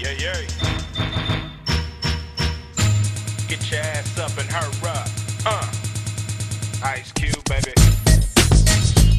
[0.00, 0.32] Yeah, yeah.
[3.48, 5.08] Get your ass up and hurry up.
[5.44, 5.66] Uh.
[6.82, 7.74] Ice Cube, baby.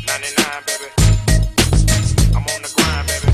[0.08, 0.90] 99, baby.
[2.34, 3.30] I'm on the grind, baby.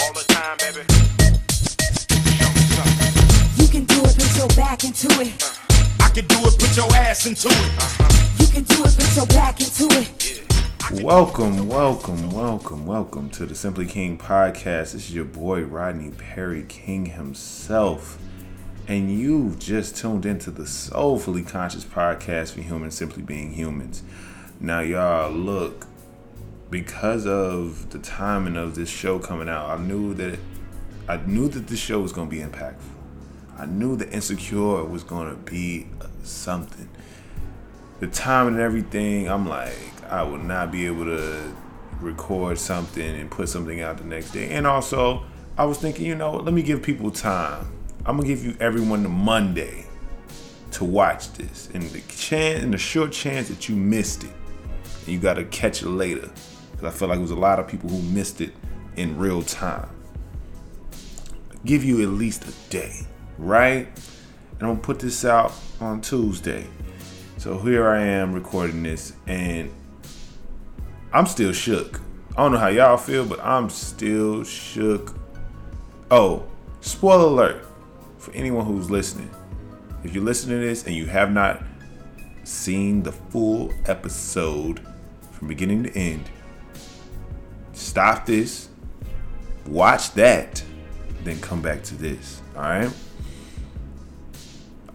[0.00, 0.80] All the time, baby.
[2.40, 3.12] Show me something.
[3.62, 5.44] You can do it, put your back into it.
[6.00, 7.71] I can do it, put your ass into it.
[11.14, 14.92] Welcome, welcome, welcome, welcome to the Simply King podcast.
[14.92, 18.18] This is your boy Rodney Perry King himself.
[18.88, 24.02] And you've just tuned into the Soulfully Conscious podcast for humans simply being humans.
[24.58, 25.86] Now, y'all, look,
[26.70, 30.38] because of the timing of this show coming out, I knew that
[31.10, 32.78] I knew that this show was going to be impactful.
[33.58, 35.88] I knew that Insecure was going to be
[36.22, 36.88] something.
[38.00, 41.54] The timing and everything, I'm like, I will not be able to
[42.00, 44.50] record something and put something out the next day.
[44.50, 45.24] And also,
[45.56, 47.66] I was thinking, you know, let me give people time.
[48.04, 49.86] I'm gonna give you everyone the Monday
[50.72, 54.32] to watch this, and the chance, and the short chance that you missed it,
[55.00, 56.30] and you got to catch it later.
[56.72, 58.52] Because I felt like it was a lot of people who missed it
[58.96, 59.88] in real time.
[61.64, 63.06] Give you at least a day,
[63.38, 63.86] right?
[63.86, 66.66] And I'm gonna put this out on Tuesday.
[67.38, 69.70] So here I am recording this, and
[71.12, 72.00] I'm still shook.
[72.36, 75.14] I don't know how y'all feel, but I'm still shook.
[76.10, 76.44] Oh,
[76.80, 77.66] spoiler alert
[78.18, 79.30] for anyone who's listening.
[80.04, 81.62] If you're listening to this and you have not
[82.44, 84.80] seen the full episode
[85.32, 86.30] from beginning to end,
[87.72, 88.70] stop this,
[89.66, 90.64] watch that,
[91.24, 92.40] then come back to this.
[92.56, 92.90] All right?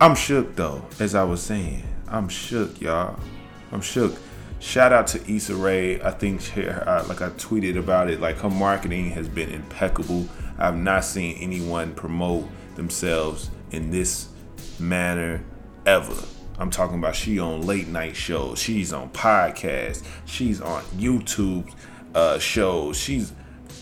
[0.02, 1.84] I'm shook though, as I was saying.
[2.08, 3.20] I'm shook, y'all.
[3.72, 4.18] I'm shook.
[4.68, 6.02] Shout out to Issa Rae.
[6.02, 10.28] I think she, uh, like I tweeted about it, like her marketing has been impeccable.
[10.59, 14.28] I've not seen anyone promote themselves in this
[14.78, 15.42] manner
[15.86, 16.22] ever.
[16.59, 21.74] I'm talking about she on late night shows, she's on podcasts, she's on YouTube
[22.14, 23.31] uh, shows, she's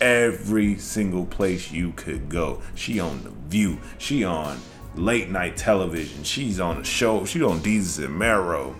[0.00, 2.62] every single place you could go.
[2.76, 4.60] She on the View, she on
[4.94, 8.76] late night television, she's on a show, she on Desus and Mero,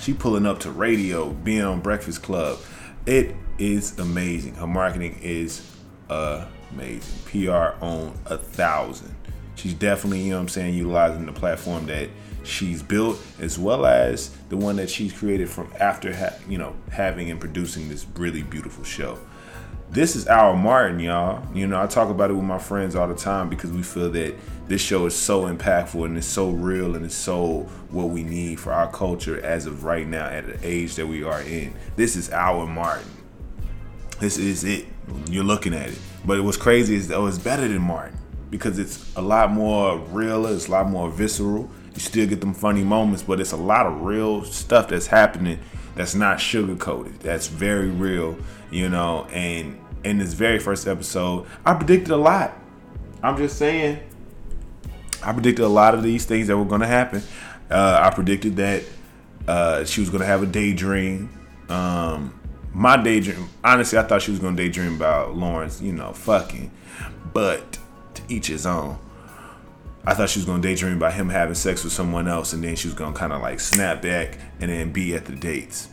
[0.00, 2.58] she pulling up to radio, being on Breakfast Club.
[3.06, 4.54] It is amazing.
[4.54, 5.68] Her marketing is
[6.08, 7.02] amazing.
[7.26, 9.14] PR on a thousand.
[9.54, 12.10] She's definitely, you know what I'm saying, utilizing the platform that
[12.44, 16.74] she's built as well as the one that she's created from after ha- you know
[16.90, 19.18] having and producing this really beautiful show.
[19.90, 21.42] This is our Martin, y'all.
[21.54, 24.10] You know, I talk about it with my friends all the time because we feel
[24.10, 24.34] that
[24.68, 28.60] this show is so impactful and it's so real and it's so what we need
[28.60, 31.74] for our culture as of right now at the age that we are in.
[31.96, 33.10] This is our Martin.
[34.20, 34.86] This is it.
[35.30, 35.98] You're looking at it.
[36.24, 38.18] But what's crazy is oh, it's better than Martin
[38.50, 40.46] because it's a lot more real.
[40.46, 41.70] It's a lot more visceral.
[41.94, 45.58] You still get them funny moments, but it's a lot of real stuff that's happening
[45.94, 47.18] that's not sugar coated.
[47.20, 48.38] That's very real,
[48.70, 49.24] you know.
[49.32, 52.56] And in this very first episode, I predicted a lot.
[53.22, 53.98] I'm just saying,
[55.22, 57.22] I predicted a lot of these things that were going to happen.
[57.70, 58.84] Uh, I predicted that
[59.46, 61.30] uh, she was going to have a daydream.
[61.68, 62.38] Um,
[62.72, 66.70] my daydream, honestly, I thought she was going to daydream about Lawrence, you know, fucking.
[67.32, 67.78] But
[68.14, 68.98] to each his own.
[70.04, 72.62] I thought she was going to daydream about him having sex with someone else, and
[72.64, 75.34] then she was going to kind of like snap back and then be at the
[75.34, 75.88] dates.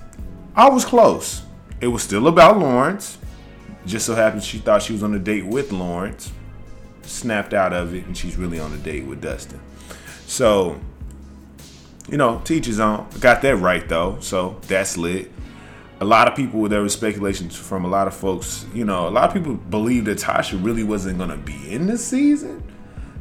[0.56, 1.44] I was close.
[1.82, 3.18] It was still about Lawrence.
[3.86, 6.32] Just so happened she thought she was on a date with Lawrence.
[7.06, 9.60] Snapped out of it, and she's really on a date with Dustin.
[10.28, 10.80] So,
[12.10, 13.08] you know, teachers on.
[13.20, 15.32] Got that right though, so that's lit.
[16.02, 18.66] A lot of people, there was speculations from a lot of folks.
[18.74, 21.98] You know, a lot of people believe that Tasha really wasn't gonna be in the
[21.98, 22.64] season,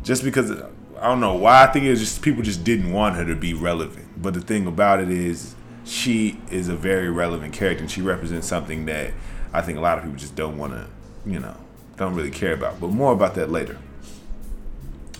[0.03, 1.62] just because I don't know why.
[1.62, 4.21] I think it was just people just didn't want her to be relevant.
[4.21, 8.47] But the thing about it is, she is a very relevant character, and she represents
[8.47, 9.12] something that
[9.53, 10.87] I think a lot of people just don't want to,
[11.27, 11.56] you know,
[11.97, 12.81] don't really care about.
[12.81, 13.79] But more about that later.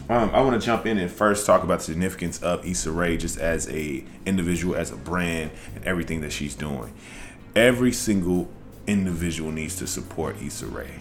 [0.09, 3.17] Um, I want to jump in and first talk about the significance of Issa Rae
[3.17, 6.93] just as a individual, as a brand, and everything that she's doing.
[7.57, 8.51] Every single
[8.87, 11.01] individual needs to support Issa Rae.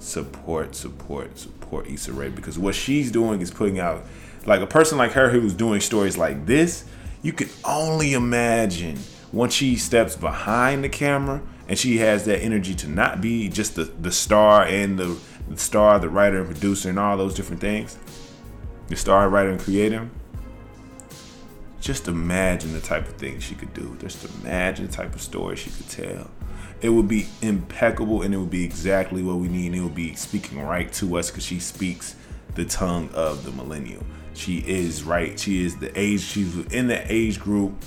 [0.00, 4.04] Support, support, support Issa Rae because what she's doing is putting out
[4.46, 6.84] like a person like her who's doing stories like this.
[7.22, 8.98] You can only imagine
[9.32, 13.76] once she steps behind the camera and she has that energy to not be just
[13.76, 15.16] the, the star and the,
[15.48, 17.96] the star, the writer and producer, and all those different things
[18.88, 20.10] the star writer and creator
[21.80, 23.96] just imagine the type of things she could do.
[24.00, 26.30] Just imagine the type of story she could tell.
[26.82, 30.14] It would be impeccable and it would be exactly what we need it would be
[30.14, 32.16] speaking right to us because she speaks
[32.54, 34.04] the tongue of the millennial.
[34.34, 35.38] She is right.
[35.38, 37.82] She is the age she's in the age group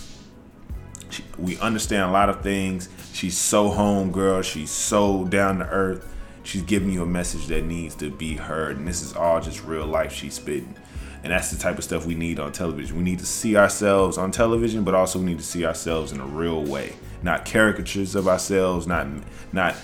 [1.10, 5.66] she, we understand a lot of things she's so home girl she's so down to
[5.66, 6.14] earth
[6.44, 9.64] she's giving you a message that needs to be heard and this is all just
[9.64, 10.76] real life she's spitting
[11.24, 12.98] and that's the type of stuff we need on television.
[12.98, 16.20] We need to see ourselves on television, but also we need to see ourselves in
[16.20, 19.08] a real way, not caricatures of ourselves, not
[19.54, 19.76] not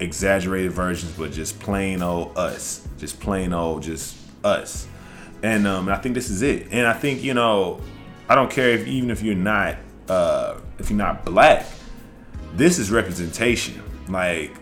[0.00, 4.88] exaggerated versions, but just plain old us, just plain old just us.
[5.44, 6.66] And um, I think this is it.
[6.72, 7.80] And I think you know,
[8.28, 9.76] I don't care if even if you're not
[10.08, 11.66] uh, if you're not black,
[12.54, 13.82] this is representation.
[14.08, 14.56] Like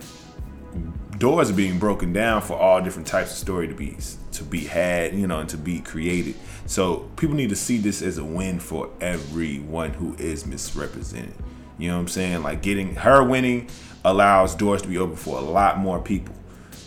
[1.18, 3.96] doors are being broken down for all different types of story to be
[4.32, 6.34] to be had, you know, and to be created.
[6.66, 11.34] So people need to see this as a win for everyone who is misrepresented.
[11.78, 12.42] You know what I'm saying?
[12.42, 13.68] Like getting her winning
[14.04, 16.34] allows doors to be open for a lot more people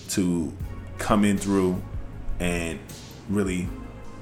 [0.09, 0.53] to
[0.97, 1.81] come in through
[2.39, 2.79] and
[3.29, 3.67] really,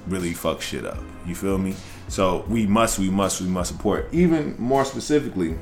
[0.08, 1.00] really fuck shit up.
[1.26, 1.76] You feel me?
[2.08, 4.08] So we must, we must, we must support.
[4.12, 5.58] Even more specifically,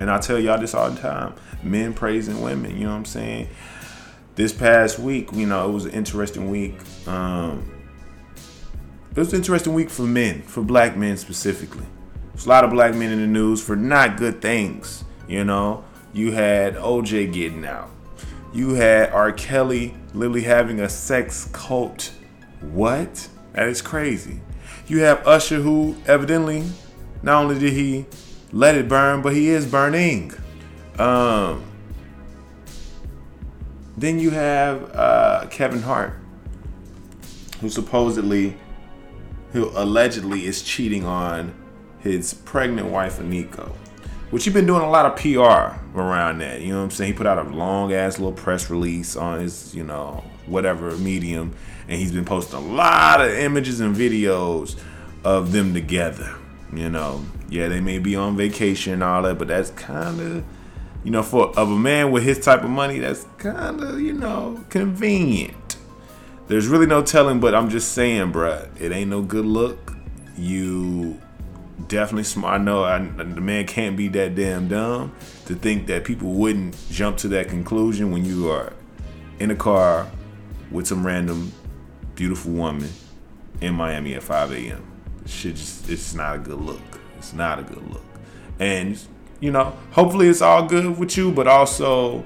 [0.00, 2.76] and I tell y'all this all the time men praising women.
[2.76, 3.48] You know what I'm saying?
[4.34, 6.78] This past week, you know, it was an interesting week.
[7.08, 7.72] Um,
[9.10, 11.86] it was an interesting week for men, for black men specifically.
[12.32, 15.04] There's a lot of black men in the news for not good things.
[15.26, 17.90] You know, you had OJ getting out.
[18.52, 19.32] You had R.
[19.32, 22.12] Kelly literally having a sex cult.
[22.60, 23.28] What?
[23.52, 24.40] That is crazy.
[24.88, 26.64] You have Usher, who evidently
[27.22, 28.06] not only did he
[28.52, 30.32] let it burn, but he is burning.
[30.98, 31.64] Um,
[33.96, 36.14] then you have uh, Kevin Hart,
[37.60, 38.56] who supposedly,
[39.52, 41.54] who allegedly is cheating on
[41.98, 43.74] his pregnant wife, Eniko.
[44.30, 46.60] Which he's been doing a lot of PR around that.
[46.60, 47.12] You know what I'm saying?
[47.12, 51.54] He put out a long ass little press release on his, you know, whatever medium,
[51.88, 54.78] and he's been posting a lot of images and videos
[55.24, 56.34] of them together.
[56.72, 60.44] You know, yeah, they may be on vacation and all that, but that's kind of
[61.06, 64.12] you know, for of a man with his type of money, that's kind of, you
[64.12, 65.76] know, convenient.
[66.48, 69.96] There's really no telling, but I'm just saying, bruh, it ain't no good look.
[70.36, 71.20] You
[71.86, 72.60] definitely smart.
[72.60, 75.14] I know I, the man can't be that damn dumb
[75.46, 78.72] to think that people wouldn't jump to that conclusion when you are
[79.38, 80.10] in a car
[80.70, 81.52] with some random
[82.14, 82.90] beautiful woman
[83.60, 84.84] in Miami at 5 a.m.
[85.26, 86.80] Shit just, it's not a good look.
[87.18, 88.04] It's not a good look.
[88.58, 88.98] And
[89.40, 92.24] you know, hopefully it's all good with you, but also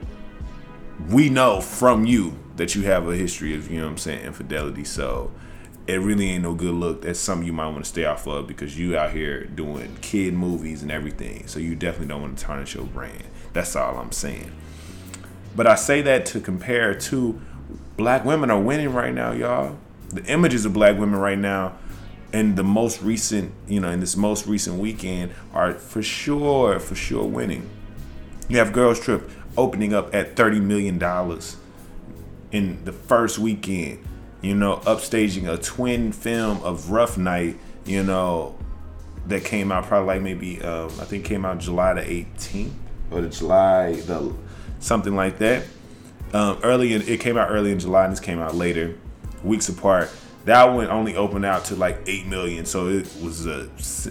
[1.08, 4.84] we know from you that you have a history of, you know I'm saying, infidelity.
[4.84, 5.32] So
[5.86, 7.02] it really ain't no good look.
[7.02, 10.34] That's something you might want to stay off of because you out here doing kid
[10.34, 11.46] movies and everything.
[11.46, 13.24] So you definitely don't want to tarnish your brand.
[13.52, 14.52] That's all I'm saying.
[15.56, 17.40] But I say that to compare to
[17.96, 19.78] black women are winning right now, y'all.
[20.08, 21.76] The images of black women right now
[22.32, 26.94] in the most recent, you know, in this most recent weekend are for sure, for
[26.94, 27.68] sure winning.
[28.48, 31.00] You have Girls Trip opening up at $30 million
[32.52, 34.04] in the first weekend,
[34.42, 38.56] you know, upstaging a twin film of Rough Night, you know,
[39.26, 42.72] that came out probably like maybe, um, I think came out July the 18th
[43.10, 44.34] or the July, the
[44.78, 45.64] something like that.
[46.32, 48.96] Um, early in, it came out early in July and this came out later,
[49.44, 50.10] weeks apart.
[50.46, 52.64] That one only opened out to like 8 million.
[52.64, 53.68] So it was a,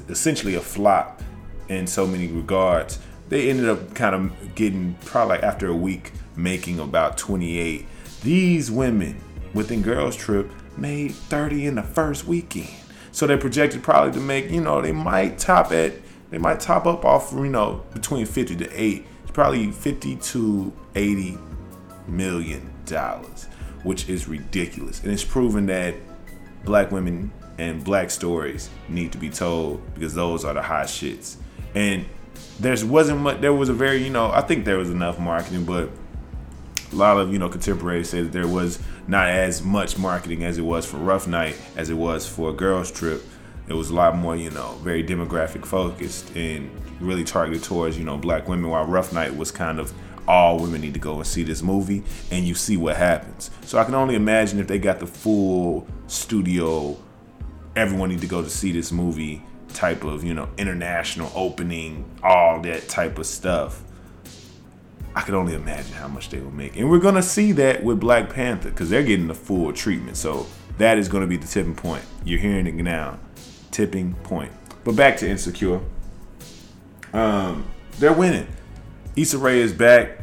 [0.10, 1.24] essentially a flop
[1.70, 3.00] in so many regards.
[3.30, 7.86] They ended up kind of getting probably like after a week making about 28
[8.22, 9.20] these women
[9.54, 12.70] within girls trip made 30 in the first weekend
[13.12, 15.94] so they projected probably to make you know they might top at
[16.30, 21.38] they might top up off you know between 50 to 8 probably 50 to 80
[22.08, 23.46] million dollars
[23.84, 25.96] which is ridiculous and it's proven that
[26.66, 31.36] black women and black stories need to be told because those are the hot shits.
[31.76, 32.06] And
[32.60, 33.42] there's wasn't much.
[33.42, 35.90] There was a very you know I think there was enough marketing, but
[36.92, 40.58] a lot of you know contemporaries say that there was not as much marketing as
[40.58, 43.22] it was for Rough Night as it was for Girls Trip.
[43.68, 46.70] It was a lot more you know very demographic focused and
[47.00, 48.70] really targeted towards you know black women.
[48.70, 49.94] While Rough Night was kind of
[50.28, 53.50] all women need to go and see this movie and you see what happens.
[53.66, 56.96] So I can only imagine if they got the full studio,
[57.76, 59.42] everyone need to go to see this movie
[59.74, 63.82] type of, you know, international opening, all that type of stuff.
[65.20, 66.78] I can only imagine how much they will make.
[66.78, 70.16] And we're to see that with Black Panther because they're getting the full treatment.
[70.16, 70.48] So
[70.78, 72.06] that is to be the tipping point.
[72.24, 73.20] You're hearing it now.
[73.70, 74.50] Tipping point.
[74.86, 75.82] But back to Insecure.
[77.12, 77.66] Um,
[77.98, 78.48] they're winning
[79.18, 80.20] Issa Rae is back.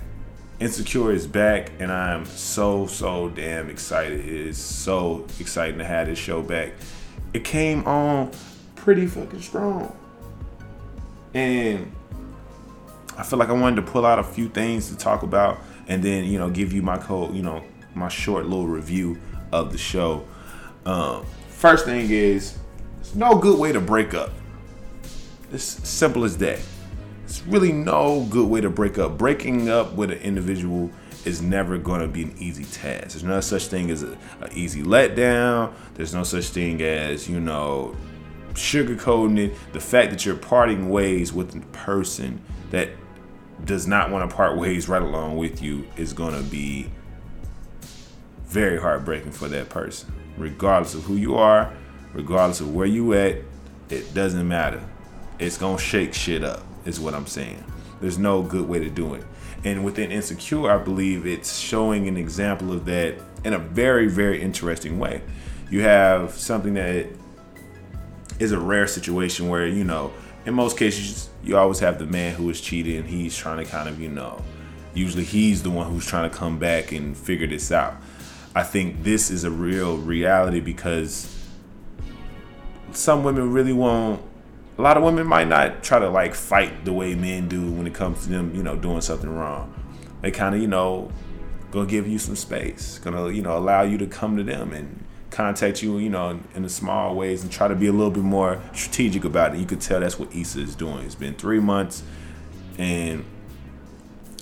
[0.60, 4.20] Insecure is back, and I am so so damn excited.
[4.20, 6.72] It is so exciting to have this show back.
[7.34, 8.30] It came on
[8.76, 9.94] pretty fucking strong,
[11.34, 11.92] and
[13.16, 15.58] I feel like I wanted to pull out a few things to talk about,
[15.88, 19.18] and then you know give you my code, you know, my short little review
[19.52, 20.26] of the show.
[20.84, 22.58] Um, first thing is,
[23.00, 24.30] it's no good way to break up.
[25.52, 26.60] It's simple as that.
[27.24, 29.18] It's really no good way to break up.
[29.18, 30.90] Breaking up with an individual
[31.24, 33.08] is never going to be an easy task.
[33.08, 34.16] There's no such thing as an
[34.52, 35.72] easy letdown.
[35.94, 37.96] There's no such thing as, you know,
[38.52, 39.54] sugarcoating it.
[39.72, 42.90] The fact that you're parting ways with a person that
[43.64, 46.90] does not want to part ways right along with you is going to be
[48.44, 50.12] very heartbreaking for that person.
[50.36, 51.72] Regardless of who you are,
[52.12, 53.36] regardless of where you at,
[53.88, 54.82] it doesn't matter.
[55.38, 57.62] It's going to shake shit up is what I'm saying.
[58.00, 59.24] There's no good way to do it.
[59.64, 64.40] And within Insecure, I believe it's showing an example of that in a very, very
[64.40, 65.22] interesting way.
[65.70, 67.06] You have something that
[68.38, 70.12] is a rare situation where, you know,
[70.46, 72.98] in most cases, you always have the man who is cheating.
[72.98, 74.42] And he's trying to kind of, you know,
[74.94, 77.96] usually he's the one who's trying to come back and figure this out.
[78.54, 81.32] I think this is a real reality because
[82.92, 84.22] some women really won't
[84.78, 87.86] a lot of women might not try to like fight the way men do when
[87.86, 89.72] it comes to them, you know, doing something wrong.
[90.20, 91.10] They kind of, you know,
[91.70, 95.02] gonna give you some space, gonna, you know, allow you to come to them and
[95.36, 98.22] contact you, you know, in the small ways and try to be a little bit
[98.22, 99.58] more strategic about it.
[99.58, 101.04] You could tell that's what Issa is doing.
[101.04, 102.02] It's been three months,
[102.78, 103.22] and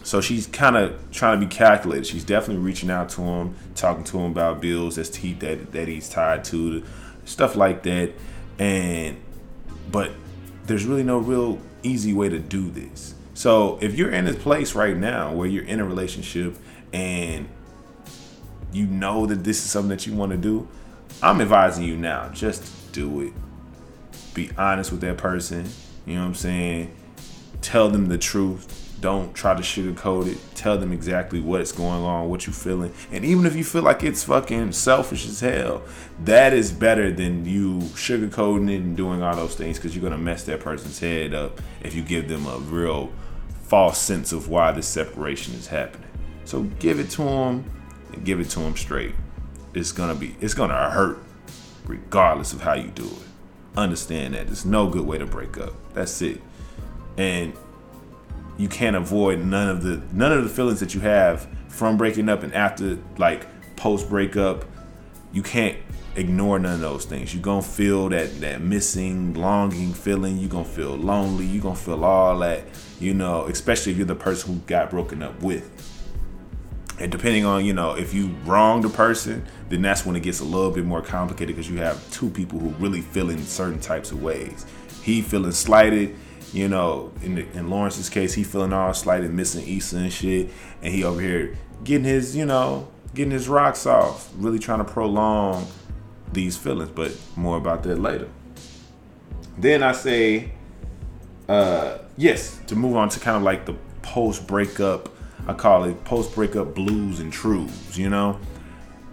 [0.04, 2.06] so she's kind of trying to be calculated.
[2.06, 5.88] She's definitely reaching out to him, talking to him about bills that's he that that
[5.88, 6.84] he's tied to,
[7.24, 8.12] stuff like that,
[8.60, 9.20] and
[9.90, 10.12] but
[10.66, 13.14] there's really no real easy way to do this.
[13.34, 16.56] So if you're in this place right now where you're in a relationship
[16.92, 17.48] and
[18.72, 20.68] you know that this is something that you want to do,
[21.24, 23.32] I'm advising you now, just do it.
[24.34, 25.66] Be honest with that person.
[26.04, 26.94] You know what I'm saying?
[27.62, 28.98] Tell them the truth.
[29.00, 30.38] Don't try to sugarcoat it.
[30.54, 32.92] Tell them exactly what's going on, what you're feeling.
[33.10, 35.82] And even if you feel like it's fucking selfish as hell,
[36.24, 40.12] that is better than you sugarcoating it and doing all those things because you're going
[40.12, 43.10] to mess that person's head up if you give them a real
[43.62, 46.08] false sense of why this separation is happening.
[46.44, 47.64] So give it to them
[48.12, 49.14] and give it to them straight.
[49.74, 51.18] It's to be, it's to hurt
[51.86, 53.28] regardless of how you do it.
[53.76, 54.46] Understand that.
[54.46, 55.74] There's no good way to break up.
[55.94, 56.40] That's it.
[57.16, 57.52] And
[58.56, 62.28] you can't avoid none of the none of the feelings that you have from breaking
[62.28, 64.64] up and after like post breakup
[65.32, 65.76] you can't
[66.16, 70.64] ignore none of those things you're gonna feel that that missing longing feeling you're gonna
[70.64, 72.62] feel lonely you're gonna feel all that
[73.00, 75.92] you know especially if you're the person who got broken up with
[77.00, 80.40] and depending on you know if you wrong the person then that's when it gets
[80.40, 83.80] a little bit more complicated because you have two people who really feel in certain
[83.80, 84.66] types of ways
[85.02, 86.14] he feeling slighted
[86.54, 90.50] you know, in, the, in Lawrence's case, he feeling all slighted, missing Issa and shit,
[90.82, 94.84] and he over here getting his, you know, getting his rocks off, really trying to
[94.84, 95.66] prolong
[96.32, 96.92] these feelings.
[96.92, 98.28] But more about that later.
[99.58, 100.52] Then I say,
[101.48, 105.08] uh, yes, to move on to kind of like the post breakup,
[105.46, 108.38] I call it post breakup blues and trues, You know,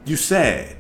[0.06, 0.78] you sad.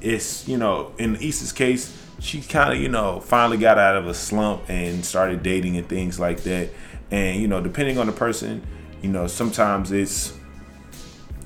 [0.00, 4.06] It's you know, in Issa's case, she kind of you know finally got out of
[4.06, 6.70] a slump and started dating and things like that.
[7.10, 8.66] And you know depending on the person
[9.02, 10.32] you know sometimes it's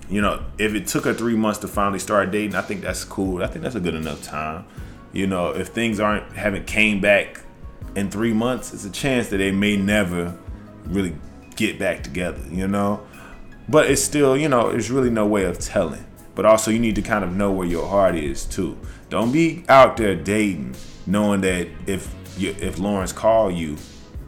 [0.09, 3.03] you know if it took her three months to finally start dating i think that's
[3.05, 3.43] cool.
[3.43, 4.67] I think that's a good enough time.
[5.13, 7.41] You know if things aren't haven't came back
[7.97, 10.37] in three months it's a chance that they may never
[10.85, 11.17] really
[11.57, 13.06] get back together you know
[13.69, 16.05] but it's still you know there's really no way of telling
[16.35, 19.65] but also you need to kind of know where your heart is too don't be
[19.69, 20.75] out there dating
[21.07, 23.77] knowing that if you, if Lawrence call you,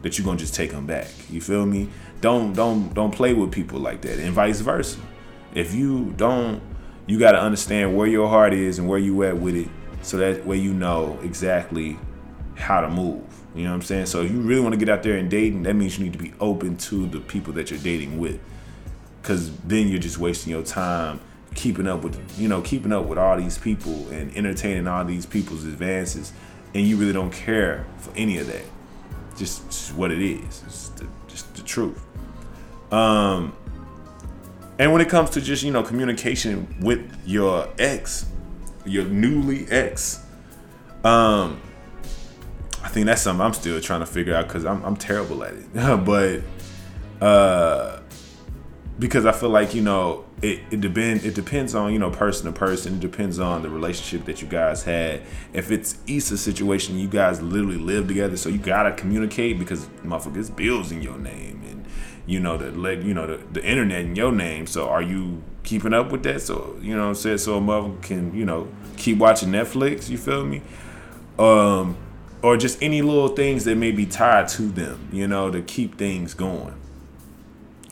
[0.01, 1.07] that you're gonna just take him back.
[1.29, 1.89] You feel me?
[2.21, 4.99] Don't don't don't play with people like that, and vice versa.
[5.53, 6.61] If you don't,
[7.05, 9.67] you gotta understand where your heart is and where you at with it,
[10.01, 11.97] so that way you know exactly
[12.55, 13.23] how to move.
[13.55, 14.05] You know what I'm saying?
[14.07, 16.13] So if you really want to get out there and dating, that means you need
[16.13, 18.39] to be open to the people that you're dating with,
[19.29, 21.19] because then you're just wasting your time
[21.53, 25.27] keeping up with you know keeping up with all these people and entertaining all these
[25.27, 26.33] people's advances
[26.73, 28.63] and you really don't care for any of that.
[29.37, 30.63] Just, just what it is.
[30.65, 32.03] It's the, just the truth.
[32.91, 33.53] Um
[34.79, 38.25] and when it comes to just you know communication with your ex
[38.83, 40.25] your newly ex
[41.03, 41.61] um
[42.81, 45.53] i think that's something i'm still trying to figure out because I'm, I'm terrible at
[45.53, 45.65] it.
[46.05, 46.41] But
[47.23, 47.98] uh
[48.99, 52.51] because I feel like you know it it depend it depends on you know person
[52.51, 52.95] to person.
[52.95, 55.21] It depends on the relationship that you guys had.
[55.53, 60.53] If it's Issa's situation, you guys literally live together, so you gotta communicate because motherfuckers
[60.53, 61.85] bills in your name and
[62.25, 64.67] you know the let you know the, the internet in your name.
[64.67, 66.41] So are you keeping up with that?
[66.41, 70.09] So you know I'm saying so a mother can you know keep watching Netflix.
[70.09, 70.61] You feel me?
[71.37, 71.95] Um,
[72.41, 75.07] or just any little things that may be tied to them.
[75.13, 76.78] You know to keep things going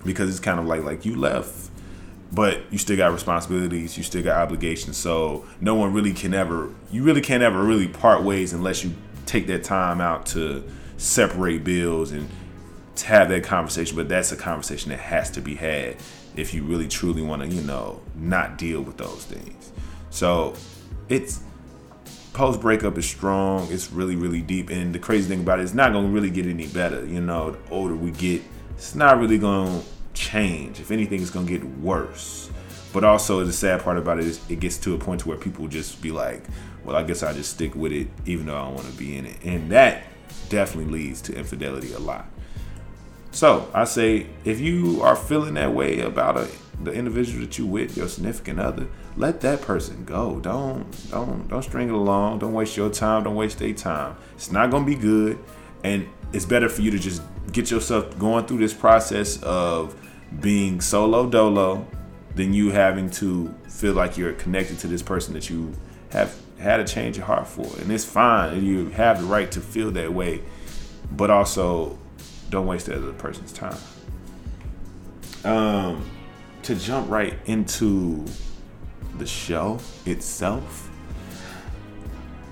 [0.06, 1.68] because it's kind of like like you left
[2.32, 4.98] but you still got responsibilities you still got obligations.
[4.98, 8.94] So no one really can ever you really can't ever really part ways unless you
[9.26, 10.64] take that time out to
[10.98, 12.30] separate bills and
[13.06, 13.96] have that conversation.
[13.96, 15.98] But that's a conversation that has to be had
[16.36, 19.72] if you really truly want to you know not deal with those things.
[20.10, 20.56] So
[21.10, 21.42] it's
[22.34, 23.72] post breakup is strong.
[23.72, 24.70] It's really really deep.
[24.70, 27.06] And the crazy thing about it is not going to really get any better.
[27.06, 28.42] You know the older we get
[28.78, 30.80] it's not really going to change.
[30.80, 32.50] If anything, it's going to get worse.
[32.94, 35.38] But also, the sad part about it is it gets to a point to where
[35.38, 36.44] people just be like,
[36.86, 39.18] well, I guess I just stick with it even though I don't want to be
[39.18, 39.38] in it.
[39.44, 40.04] And that
[40.50, 42.28] definitely leads to infidelity a lot.
[43.32, 46.50] So I say, if you are feeling that way about a,
[46.82, 50.40] the individual that you with, your significant other, let that person go.
[50.40, 52.40] Don't don't don't string it along.
[52.40, 53.24] Don't waste your time.
[53.24, 54.16] Don't waste their time.
[54.36, 55.38] It's not gonna be good,
[55.84, 59.96] and it's better for you to just get yourself going through this process of
[60.42, 61.88] being solo dolo
[62.36, 65.74] than you having to feel like you're connected to this person that you
[66.12, 67.66] have had a change of heart for.
[67.82, 68.54] And it's fine.
[68.54, 70.42] and You have the right to feel that way,
[71.12, 71.98] but also
[72.50, 73.78] don't waste the other person's time.
[75.44, 76.10] Um,
[76.64, 78.26] to jump right into
[79.18, 80.87] the show itself.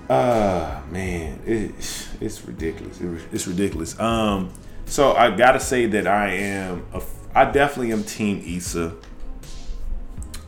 [0.08, 1.72] Ah uh, man, it,
[2.20, 3.00] it's ridiculous.
[3.32, 3.98] It's ridiculous.
[3.98, 4.52] Um,
[4.84, 7.02] so I gotta say that I am a,
[7.34, 8.94] I definitely am Team Issa.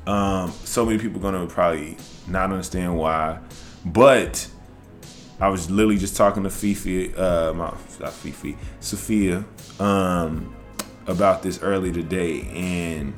[0.06, 1.96] Um, so many people gonna probably
[2.28, 3.40] not understand why,
[3.84, 4.48] but
[5.40, 9.44] I was literally just talking to Fifi, uh, my, not Fifi, Sophia,
[9.80, 10.54] um,
[11.06, 13.12] about this early today, and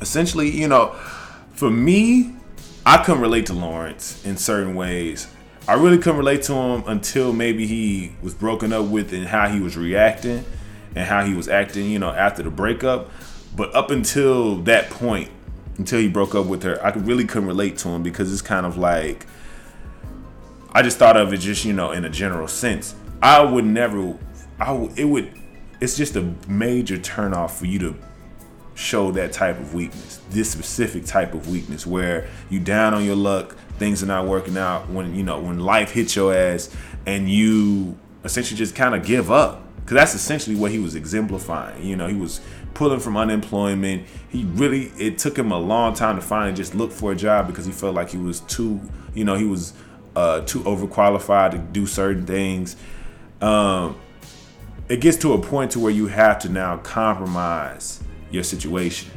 [0.00, 0.90] essentially, you know,
[1.54, 2.34] for me,
[2.88, 5.26] I couldn't relate to Lawrence in certain ways.
[5.68, 9.50] I really couldn't relate to him until maybe he was broken up with and how
[9.50, 10.42] he was reacting
[10.96, 13.10] and how he was acting, you know, after the breakup.
[13.54, 15.28] But up until that point,
[15.76, 18.64] until he broke up with her, I really couldn't relate to him because it's kind
[18.64, 19.26] of like
[20.72, 22.94] I just thought of it just, you know, in a general sense.
[23.20, 24.16] I would never
[24.58, 25.30] I would, it would
[25.82, 27.94] it's just a major turnoff for you to
[28.78, 33.16] show that type of weakness, this specific type of weakness where you down on your
[33.16, 37.28] luck, things are not working out when you know when life hits your ass and
[37.28, 39.64] you essentially just kind of give up.
[39.80, 42.40] Because that's essentially what he was exemplifying you know he was
[42.74, 44.06] pulling from unemployment.
[44.28, 47.48] He really it took him a long time to finally just look for a job
[47.48, 48.80] because he felt like he was too
[49.12, 49.72] you know he was
[50.14, 52.76] uh, too overqualified to do certain things.
[53.40, 53.98] Um,
[54.88, 59.10] it gets to a point to where you have to now compromise your situation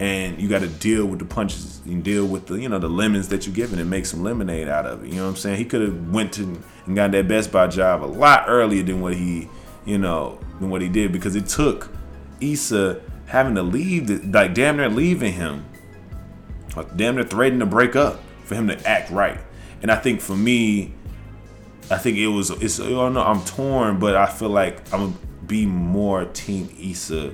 [0.00, 2.88] and you got to deal with the punches and deal with the you know the
[2.88, 5.08] lemons that you're given and make some lemonade out of it.
[5.08, 5.58] You know what I'm saying?
[5.58, 9.00] He could have went to and got that Best Buy job a lot earlier than
[9.00, 9.48] what he
[9.84, 11.90] you know than what he did because it took
[12.40, 15.64] Issa having to leave, the, like damn near leaving him,
[16.76, 19.40] like damn near threatening to break up for him to act right.
[19.82, 20.92] And I think for me,
[21.90, 25.00] I think it was it's I don't know I'm torn, but I feel like I'm
[25.00, 25.14] gonna
[25.46, 27.32] be more Team Issa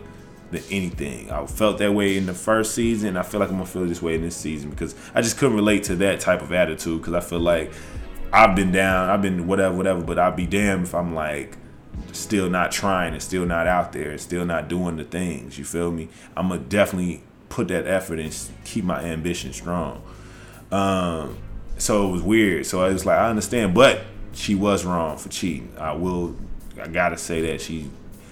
[0.51, 1.31] than anything.
[1.31, 3.17] I felt that way in the first season.
[3.17, 5.57] I feel like I'm gonna feel this way in this season because I just couldn't
[5.57, 7.73] relate to that type of attitude because I feel like
[8.33, 11.57] I've been down, I've been whatever, whatever, but I'd be damned if I'm like
[12.13, 15.59] still not trying and still not out there and still not doing the things.
[15.59, 16.09] You feel me?
[16.37, 20.03] I'm gonna definitely put that effort and keep my ambition strong.
[20.71, 21.39] Um,
[21.79, 22.67] so it was weird.
[22.67, 25.73] So I was like, I understand, but she was wrong for cheating.
[25.79, 26.37] I will,
[26.81, 27.91] I gotta say that she,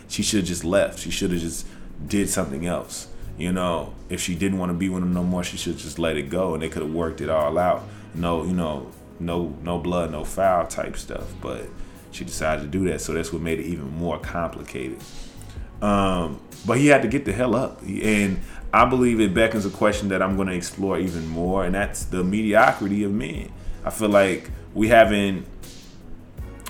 [0.08, 1.00] she should have just left.
[1.00, 1.66] She should have just
[2.06, 3.08] did something else.
[3.36, 5.98] You know, if she didn't want to be with him no more, she should just
[5.98, 7.84] let it go, and they could have worked it all out.
[8.14, 11.32] No, you know, no, no blood, no foul type stuff.
[11.40, 11.66] But
[12.10, 14.98] she decided to do that, so that's what made it even more complicated.
[15.80, 18.40] Um, but he had to get the hell up, and
[18.72, 22.04] I believe it beckons a question that I'm going to explore even more, and that's
[22.04, 23.52] the mediocrity of men.
[23.84, 25.46] I feel like we haven't.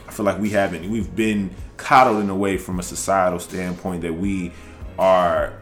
[0.07, 0.91] I feel like we haven't.
[0.91, 4.53] We've been coddled in a way from a societal standpoint that we
[4.99, 5.59] are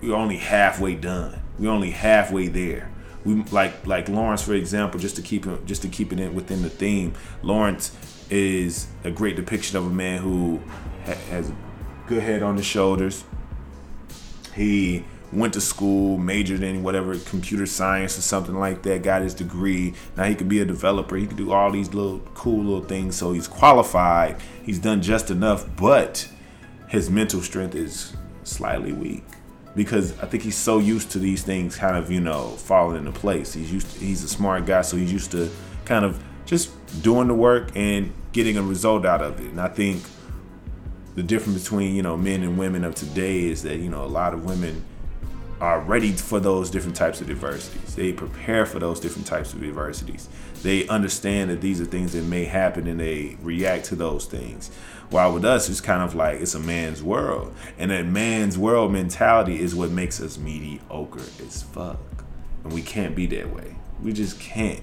[0.00, 1.40] we're only halfway done.
[1.58, 2.90] We're only halfway there.
[3.24, 6.34] We like like Lawrence, for example, just to keep it just to keep it in
[6.34, 7.14] within the theme.
[7.42, 7.96] Lawrence
[8.30, 10.60] is a great depiction of a man who
[11.04, 11.56] ha- has a
[12.06, 13.24] good head on his shoulders.
[14.54, 19.34] He went to school, majored in whatever computer science or something like that, got his
[19.34, 19.94] degree.
[20.16, 21.16] Now he could be a developer.
[21.16, 23.16] He could do all these little cool little things.
[23.16, 24.36] So he's qualified.
[24.62, 26.28] He's done just enough, but
[26.88, 28.16] his mental strength is
[28.48, 29.24] slightly weak
[29.76, 33.12] because I think he's so used to these things kind of, you know, falling into
[33.12, 33.54] place.
[33.54, 35.50] He's used to, he's a smart guy, so he's used to
[35.84, 39.50] kind of just doing the work and getting a result out of it.
[39.50, 40.02] And I think
[41.14, 44.06] the difference between, you know, men and women of today is that, you know, a
[44.06, 44.84] lot of women
[45.60, 47.94] are ready for those different types of adversities.
[47.94, 50.28] They prepare for those different types of adversities.
[50.62, 54.70] They understand that these are things that may happen and they react to those things.
[55.10, 57.54] While with us, it's kind of like it's a man's world.
[57.78, 61.98] And that man's world mentality is what makes us mediocre as fuck.
[62.64, 63.76] And we can't be that way.
[64.02, 64.82] We just can't.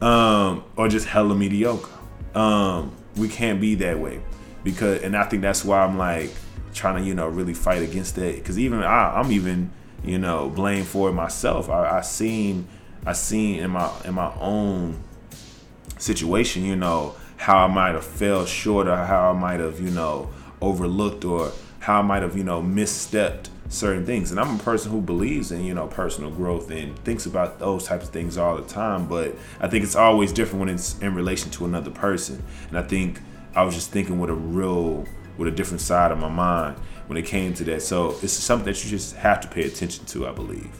[0.00, 1.90] Um, or just hella mediocre.
[2.34, 4.20] Um, we can't be that way.
[4.64, 6.30] Because and I think that's why I'm like
[6.74, 8.44] trying to, you know, really fight against that.
[8.44, 9.70] Cause even I, I'm even
[10.06, 11.68] you know, blame for it myself.
[11.68, 12.68] I, I seen
[13.04, 15.02] I seen in my in my own
[15.98, 19.90] situation, you know, how I might have fell short or how I might have, you
[19.90, 20.30] know,
[20.60, 24.30] overlooked or how I might have, you know, misstepped certain things.
[24.30, 27.84] And I'm a person who believes in, you know, personal growth and thinks about those
[27.84, 29.06] types of things all the time.
[29.06, 32.42] But I think it's always different when it's in relation to another person.
[32.68, 33.20] And I think
[33.54, 35.06] I was just thinking with a real
[35.38, 37.82] with a different side of my mind when it came to that.
[37.82, 40.70] So it's something that you just have to pay attention to, I believe.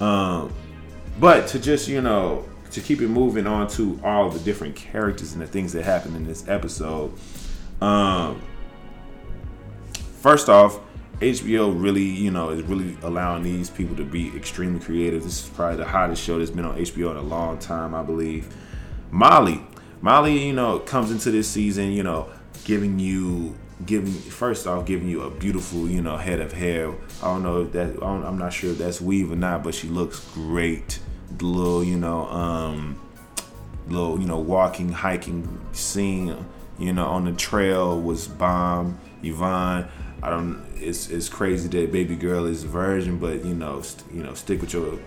[0.00, 0.52] Um,
[1.18, 5.32] but to just you know to keep it moving on to all the different characters
[5.32, 7.12] and the things that happened in this episode.
[7.80, 8.42] Um,
[10.20, 10.80] first off,
[11.20, 15.24] HBO really, you know, is really allowing these people to be extremely creative.
[15.24, 18.02] This is probably the hottest show that's been on HBO in a long time, I
[18.02, 18.54] believe.
[19.10, 19.62] Molly,
[20.00, 22.28] Molly, you know, comes into this season, you know,
[22.64, 27.26] giving you giving first off giving you a beautiful you know head of hair i
[27.26, 30.18] don't know if that i'm not sure if that's weave or not but she looks
[30.34, 30.98] great
[31.36, 32.98] the little you know um
[33.88, 36.44] little you know walking hiking scene
[36.78, 39.88] you know on the trail was bomb yvonne.
[40.22, 44.12] I don't it's it's crazy that baby girl is a virgin but you know st-
[44.12, 44.98] you know stick with your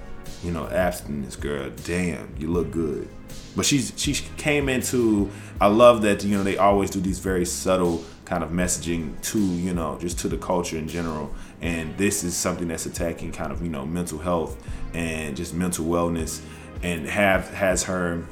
[0.44, 1.70] you know abstinence girl.
[1.86, 3.08] Damn you look good.
[3.56, 5.30] But she's she came into
[5.60, 9.40] i love that you know they always do these very subtle kind of messaging to
[9.40, 13.52] you know just to the culture in general and this is something that's attacking kind
[13.52, 14.62] of you know mental health
[14.94, 16.42] and just mental wellness.
[16.84, 18.26] And have has her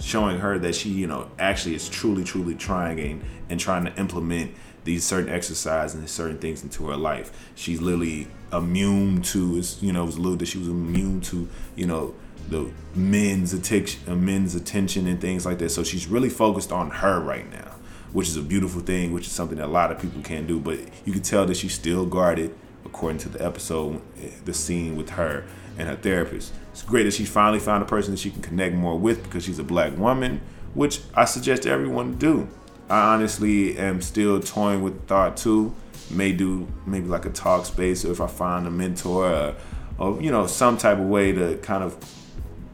[0.00, 3.96] showing her that she you know actually is truly truly trying and, and trying to
[3.98, 7.50] implement these certain exercises and certain things into her life.
[7.56, 11.86] She's literally immune to you know it was alluded that she was immune to you
[11.86, 12.14] know
[12.48, 15.70] the men's attention uh, men's attention and things like that.
[15.70, 17.67] So she's really focused on her right now
[18.12, 20.58] which is a beautiful thing, which is something that a lot of people can't do.
[20.58, 24.96] But you can tell that she's still guarded, according to the episode, eh, the scene
[24.96, 25.44] with her
[25.76, 26.52] and her therapist.
[26.72, 29.44] It's great that she finally found a person that she can connect more with because
[29.44, 30.40] she's a black woman,
[30.74, 32.48] which I suggest everyone do.
[32.88, 35.74] I honestly am still toying with thought too.
[36.10, 39.54] May do maybe like a talk space, or if I find a mentor, or,
[39.98, 41.96] or you know some type of way to kind of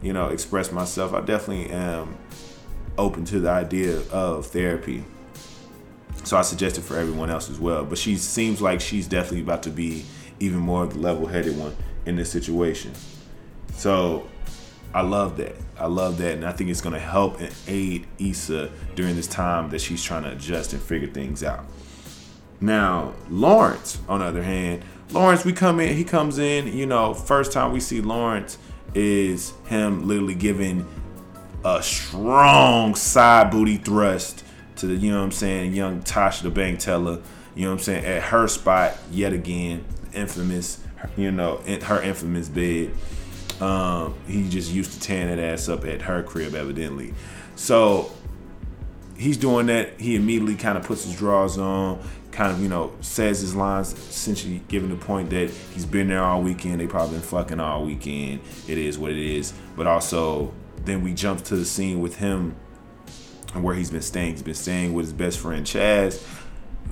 [0.01, 1.13] you know express myself.
[1.13, 2.17] I definitely am
[2.97, 5.03] open to the idea of therapy
[6.25, 7.85] so I suggest it for everyone else as well.
[7.85, 10.05] But she seems like she's definitely about to be
[10.41, 12.93] even more of the level headed one in this situation.
[13.75, 14.29] So
[14.93, 15.57] I love that.
[15.79, 16.35] I love that.
[16.35, 20.03] And I think it's going to help and aid Issa during this time that she's
[20.03, 21.65] trying to adjust and figure things out.
[22.61, 27.13] Now, Lawrence, on the other hand, Lawrence, we come in, he comes in, you know,
[27.13, 28.59] first time we see Lawrence
[28.95, 30.87] is him literally giving
[31.65, 34.45] a strong side booty thrust
[34.77, 37.21] to the, you know what I'm saying, young Tasha the bank teller,
[37.55, 40.81] you know what I'm saying, at her spot yet again, infamous,
[41.17, 42.91] you know, in her infamous bed.
[43.61, 47.15] Um, he just used to tearing that ass up at her crib, evidently.
[47.57, 48.11] So
[49.17, 50.01] he's doing that.
[50.01, 52.01] He immediately kind of puts his drawers on,
[52.33, 56.23] kind of, you know, says his lines, essentially giving the point that he's been there
[56.23, 56.81] all weekend.
[56.81, 58.41] They probably been fucking all weekend.
[58.67, 59.53] It is what it is.
[59.77, 60.53] But also,
[60.85, 62.57] then we jump to the scene with him
[63.63, 64.33] where he's been staying.
[64.33, 66.25] He's been staying with his best friend Chaz.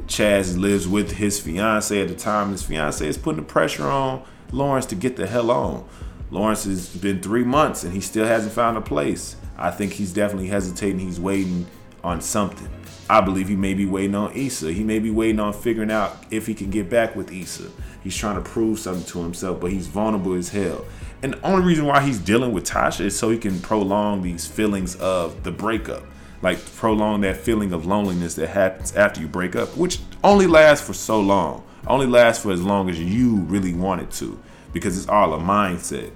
[0.07, 2.53] Chaz lives with his fiance at the time.
[2.53, 5.89] His fiance is putting the pressure on Lawrence to get the hell on.
[6.31, 9.37] Lawrence has been three months and he still hasn't found a place.
[9.57, 11.01] I think he's definitely hesitating.
[11.01, 11.67] He's waiting
[12.03, 12.69] on something.
[13.11, 14.73] I believe he may be waiting on Issa.
[14.73, 17.71] He may be waiting on figuring out if he can get back with Issa.
[18.03, 20.85] He's trying to prove something to himself, but he's vulnerable as hell.
[21.23, 24.47] And the only reason why he's dealing with Tasha is so he can prolong these
[24.47, 26.03] feelings of the breakup
[26.43, 30.87] like prolong that feeling of loneliness that happens after you break up, which only lasts
[30.87, 31.65] for so long.
[31.87, 34.41] only lasts for as long as you really want it to,
[34.73, 36.11] because it's all a mindset.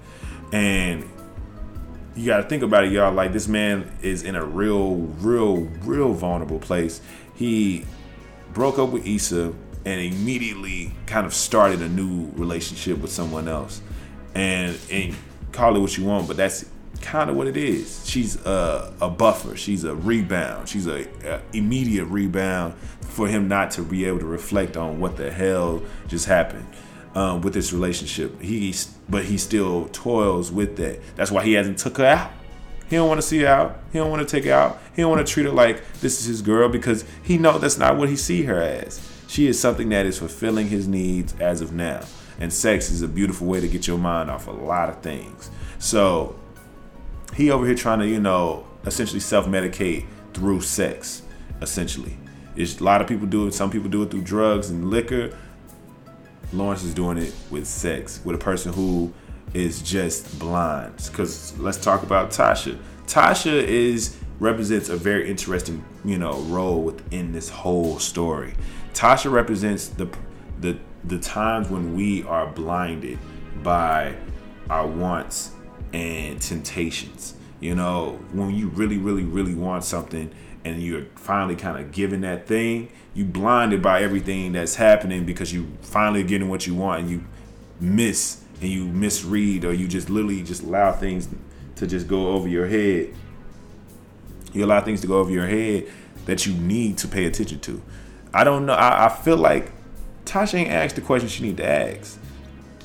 [0.52, 1.08] And
[2.14, 3.12] you got to think about it, y'all.
[3.12, 7.00] Like this man is in a real, real, real vulnerable place.
[7.34, 7.84] He
[8.52, 9.52] broke up with Issa
[9.84, 13.80] and immediately kind of started a new relationship with someone else.
[14.34, 15.14] And and
[15.52, 16.66] call it what you want, but that's
[17.00, 18.08] kind of what it is.
[18.08, 19.56] She's a, a buffer.
[19.56, 20.68] She's a rebound.
[20.68, 25.16] She's a, a immediate rebound for him not to be able to reflect on what
[25.16, 26.66] the hell just happened
[27.14, 28.40] um, with this relationship.
[28.40, 31.00] He's but he still toils with that.
[31.16, 32.30] That's why he hasn't took her out.
[32.88, 33.80] He don't want to see her out.
[33.92, 34.78] He don't want to take her out.
[34.94, 37.78] He don't want to treat her like this is his girl because he know that's
[37.78, 39.00] not what he see her as.
[39.28, 42.04] She is something that is fulfilling his needs as of now.
[42.38, 45.50] And sex is a beautiful way to get your mind off a lot of things.
[45.78, 46.36] So
[47.34, 51.22] he over here trying to, you know, essentially self-medicate through sex,
[51.60, 52.16] essentially.
[52.54, 53.54] It's, a lot of people do it.
[53.54, 55.36] Some people do it through drugs and liquor.
[56.52, 59.12] Lawrence is doing it with sex, with a person who
[59.52, 60.96] is just blind.
[60.96, 62.78] Because let's talk about Tasha.
[63.06, 68.54] Tasha is represents a very interesting, you know, role within this whole story.
[68.94, 70.08] Tasha represents the
[70.60, 73.18] the the times when we are blinded
[73.62, 74.14] by
[74.68, 75.52] our wants
[75.92, 77.34] and temptations.
[77.60, 80.30] You know, when you really, really, really want something
[80.64, 85.52] and you're finally kind of given that thing, you blinded by everything that's happening because
[85.52, 87.24] you finally getting what you want and you
[87.80, 91.28] miss and you misread or you just literally just allow things
[91.76, 93.14] to just go over your head.
[94.52, 95.86] You allow things to go over your head
[96.26, 97.82] that you need to pay attention to.
[98.34, 98.74] I don't know.
[98.74, 99.72] I, I feel like
[100.24, 102.18] Tasha ain't asked the question she need to ask.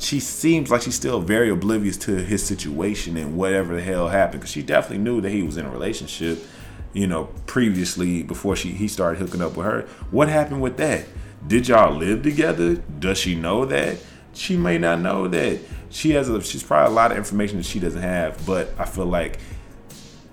[0.01, 4.41] She seems like she's still very oblivious to his situation and whatever the hell happened.
[4.41, 6.43] Cause she definitely knew that he was in a relationship,
[6.91, 9.81] you know, previously before she he started hooking up with her.
[10.09, 11.05] What happened with that?
[11.45, 12.75] Did y'all live together?
[12.75, 13.97] Does she know that?
[14.33, 15.59] She may not know that.
[15.91, 18.85] She has a she's probably a lot of information that she doesn't have, but I
[18.85, 19.39] feel like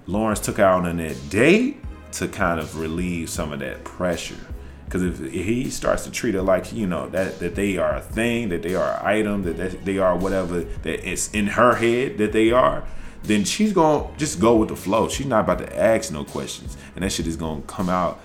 [0.07, 4.40] Lawrence took her out on that date to kind of relieve some of that pressure.
[4.88, 8.01] Because if he starts to treat her like you know that that they are a
[8.01, 11.74] thing, that they are an item, that, that they are whatever that it's in her
[11.74, 12.85] head that they are,
[13.22, 15.09] then she's gonna just go with the flow.
[15.09, 18.18] She's not about to ask no questions, and that shit is gonna come out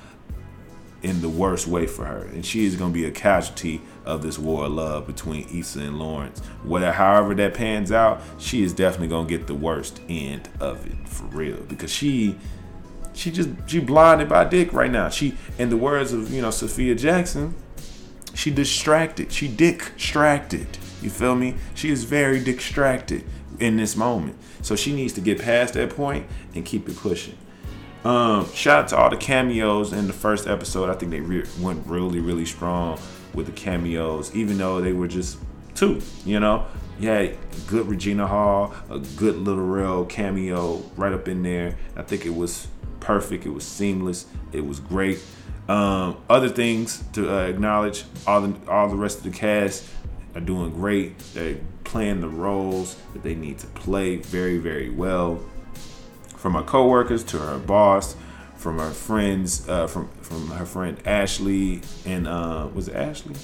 [1.02, 4.39] in the worst way for her, and she is gonna be a casualty of this
[4.39, 6.39] war of love between Issa and Lawrence.
[6.63, 11.10] Whatever, however that pans out, she is definitely gonna get the worst end of it
[11.10, 12.38] for real because she
[13.13, 15.10] she just she blinded by dick right now.
[15.10, 17.56] She, in the words of you know Sophia Jackson,
[18.34, 19.32] she distracted.
[19.32, 20.67] She distracted.
[21.02, 21.56] You feel me?
[21.76, 23.26] She is very distracted
[23.60, 24.38] in this moment.
[24.62, 27.38] So she needs to get past that point and keep it pushing.
[28.06, 30.89] Um, shout out to all the cameos in the first episode.
[30.89, 32.99] I think they re- went really, really strong
[33.34, 35.38] with the cameos, even though they were just
[35.76, 36.02] two.
[36.26, 36.65] You know,
[36.99, 41.78] you had good Regina Hall, a good Lil Rel cameo right up in there.
[41.95, 42.67] I think it was
[43.03, 43.45] perfect.
[43.45, 44.25] It was seamless.
[44.51, 45.19] It was great.
[45.67, 49.87] Um, other things to uh, acknowledge: all the all the rest of the cast
[50.35, 51.19] are doing great.
[51.33, 55.39] They're playing the roles that they need to play very, very well.
[56.35, 58.15] From her coworkers to her boss,
[58.55, 63.35] from her friends, uh, from from her friend Ashley and uh, was it Ashley?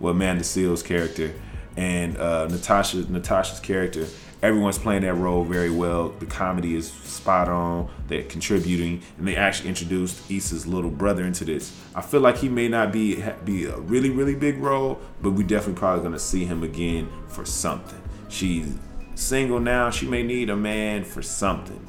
[0.00, 1.32] Well, Amanda Seales' character
[1.76, 4.06] and uh, Natasha Natasha's character
[4.44, 6.10] everyone's playing that role very well.
[6.10, 7.88] The comedy is spot on.
[8.08, 11.74] They're contributing, and they actually introduced Issa's little brother into this.
[11.94, 15.44] I feel like he may not be be a really really big role, but we
[15.44, 18.00] definitely probably gonna see him again for something.
[18.28, 18.76] She's
[19.14, 19.88] single now.
[19.88, 21.80] She may need a man for something.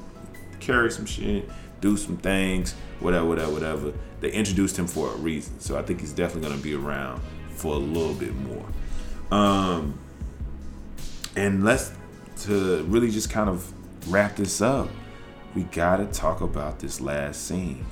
[0.61, 1.49] Carry some shit,
[1.81, 3.93] do some things, whatever, whatever, whatever.
[4.21, 7.73] They introduced him for a reason, so I think he's definitely gonna be around for
[7.73, 8.65] a little bit more.
[9.29, 9.99] Um,
[11.35, 11.91] and let's
[12.41, 13.71] to really just kind of
[14.11, 14.89] wrap this up,
[15.53, 17.85] we gotta talk about this last scene.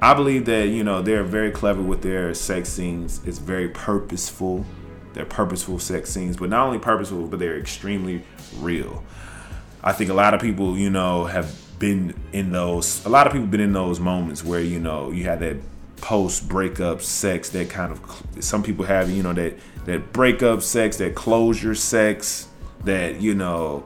[0.00, 3.20] I believe that you know they're very clever with their sex scenes.
[3.24, 4.64] It's very purposeful.
[5.12, 8.24] They're purposeful sex scenes, but not only purposeful, but they're extremely
[8.58, 9.04] real.
[9.82, 13.04] I think a lot of people, you know, have been in those.
[13.06, 15.56] A lot of people been in those moments where you know you had that
[15.98, 18.22] post breakup sex that kind of.
[18.40, 22.48] Some people have, you know, that that breakup sex, that closure sex,
[22.84, 23.84] that you know,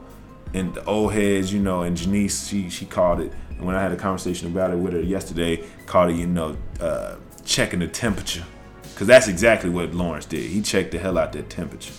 [0.53, 3.31] and the old heads, you know, and Janice, she she called it.
[3.51, 6.55] And when I had a conversation about it with her yesterday, called it, you know,
[6.79, 8.45] uh, checking the temperature,
[8.93, 10.49] because that's exactly what Lawrence did.
[10.49, 11.93] He checked the hell out that temperature.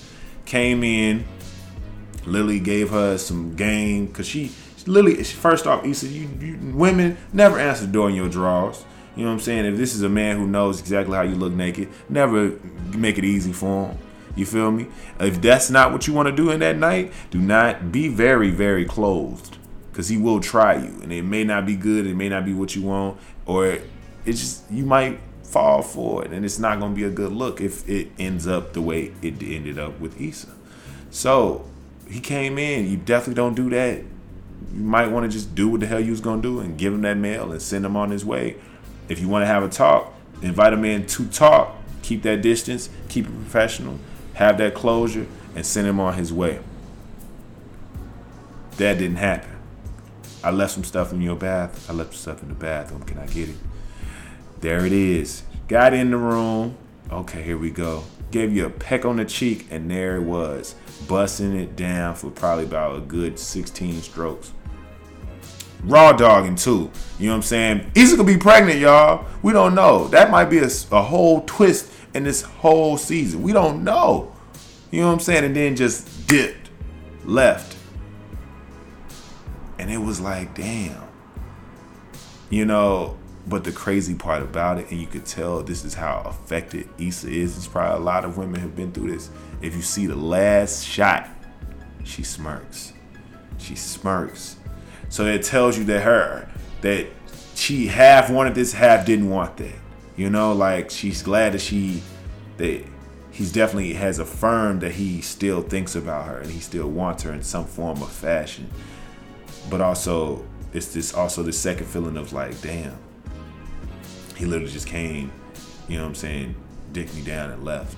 [0.46, 1.24] Came in,
[2.24, 4.52] Lily gave her some game, cause she
[4.86, 8.84] Lily first off, Issa, you, you women never answer the door in your drawers.
[9.16, 9.66] You know what I'm saying?
[9.66, 12.58] If this is a man who knows exactly how you look naked, never
[12.96, 13.98] make it easy for him.
[14.36, 14.86] You feel me?
[15.18, 18.50] If that's not what you want to do in that night, do not be very,
[18.50, 19.56] very closed.
[19.92, 21.00] Cause he will try you.
[21.02, 23.78] And it may not be good, it may not be what you want, or
[24.24, 27.60] it's just you might fall for it and it's not gonna be a good look
[27.60, 30.48] if it ends up the way it ended up with Issa.
[31.10, 31.68] So
[32.08, 32.88] he came in.
[32.88, 33.98] You definitely don't do that.
[34.72, 36.92] You might want to just do what the hell you was gonna do and give
[36.92, 38.56] him that mail and send him on his way.
[39.08, 41.76] If you want to have a talk, invite him in to talk.
[42.02, 42.88] Keep that distance.
[43.08, 43.98] Keep it professional.
[44.40, 46.61] Have that closure and send him on his way.
[48.79, 49.50] That didn't happen.
[50.42, 51.90] I left some stuff in your bath.
[51.90, 53.03] I left stuff in the bathroom.
[53.03, 53.57] Can I get it?
[54.62, 55.42] There it is.
[55.68, 56.79] Got in the room.
[57.12, 58.05] Okay, here we go.
[58.31, 60.74] Gave you a peck on the cheek, and there it was,
[61.07, 64.53] busting it down for probably about a good 16 strokes.
[65.85, 66.90] Raw dogging too.
[67.18, 67.90] You know what I'm saying?
[67.94, 69.26] Issa could be pregnant, y'all.
[69.42, 70.09] We don't know.
[70.09, 73.42] That might be a whole twist in this whole season.
[73.42, 74.34] We don't know.
[74.90, 75.44] You know what I'm saying?
[75.44, 76.70] And then just dipped,
[77.24, 77.76] left.
[79.78, 81.02] And it was like, damn.
[82.50, 86.22] You know, but the crazy part about it, and you could tell this is how
[86.26, 87.56] affected Issa is.
[87.56, 89.30] It's probably a lot of women have been through this.
[89.62, 91.28] If you see the last shot,
[92.04, 92.92] she smirks.
[93.58, 94.56] She smirks.
[95.08, 96.48] So it tells you that her
[96.82, 97.06] that
[97.54, 99.74] she half wanted this, half didn't want that.
[100.20, 102.02] You know, like she's glad that she
[102.59, 102.85] that
[103.30, 107.33] he's definitely has affirmed that he still thinks about her and he still wants her
[107.33, 108.68] in some form of fashion.
[109.70, 112.98] But also it's this also the second feeling of like, damn,
[114.37, 115.33] he literally just came,
[115.88, 116.54] you know what I'm saying,
[116.92, 117.96] dick me down and left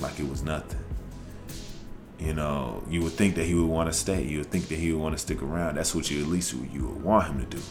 [0.00, 0.78] like it was nothing.
[2.20, 4.22] You know, you would think that he would want to stay.
[4.22, 5.74] You would think that he would want to stick around.
[5.74, 7.62] That's what you at least you would want him to do.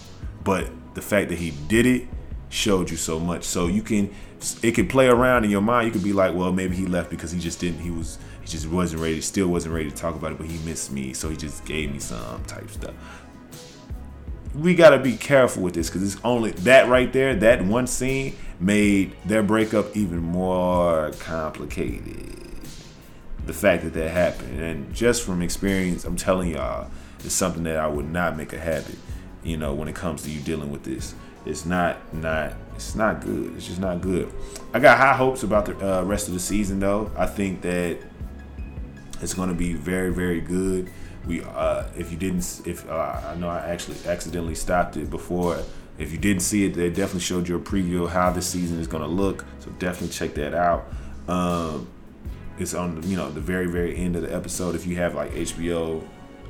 [0.43, 2.09] But the fact that he did it
[2.49, 3.43] showed you so much.
[3.43, 4.13] So you can,
[4.61, 5.87] it can play around in your mind.
[5.87, 7.79] You could be like, well, maybe he left because he just didn't.
[7.79, 9.21] He was, he just wasn't ready.
[9.21, 10.37] Still wasn't ready to talk about it.
[10.37, 12.93] But he missed me, so he just gave me some type stuff
[14.57, 18.35] we gotta be careful with this because it's only that right there, that one scene
[18.59, 22.33] made their breakup even more complicated.
[23.45, 27.77] The fact that that happened, and just from experience, I'm telling y'all, it's something that
[27.77, 28.97] I would not make a habit.
[29.43, 31.15] You know, when it comes to you dealing with this,
[31.47, 33.55] it's not not it's not good.
[33.55, 34.31] It's just not good.
[34.73, 37.11] I got high hopes about the uh, rest of the season, though.
[37.17, 37.97] I think that
[39.21, 40.89] it's going to be very very good
[41.27, 45.61] we uh if you didn't if uh, i know i actually accidentally stopped it before
[45.97, 48.79] if you didn't see it they definitely showed you a preview of how this season
[48.79, 50.87] is going to look so definitely check that out
[51.27, 51.87] um
[52.57, 55.31] it's on you know the very very end of the episode if you have like
[55.31, 56.01] hbo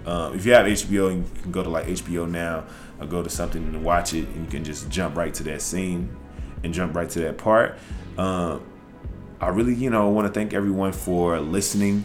[0.08, 2.64] um, if you have hbo you can go to like hbo now
[3.00, 5.62] or go to something and watch it and you can just jump right to that
[5.62, 6.10] scene
[6.64, 7.78] and jump right to that part
[8.18, 8.64] um
[9.40, 12.04] i really you know want to thank everyone for listening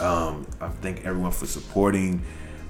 [0.00, 2.22] um, I thank everyone for supporting.